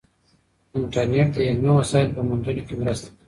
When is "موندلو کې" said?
2.27-2.75